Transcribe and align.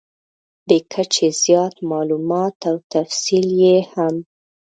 بې 0.67 0.77
کچې 0.91 1.27
زیات 1.41 1.75
مالومات 1.89 2.57
او 2.69 2.75
تفصیل 2.93 3.47
یې 3.63 3.77
هم. 3.93 4.15